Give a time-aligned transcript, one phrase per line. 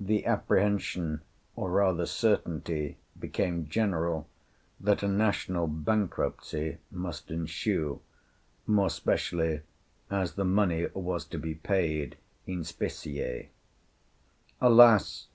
[0.00, 1.20] The apprehension,
[1.54, 4.26] or rather certainty, became general
[4.80, 8.00] that a national bankruptcy must ensue,
[8.66, 9.60] more especially
[10.10, 13.50] as the money was to be paid in specie.
[14.58, 15.26] "Alas!"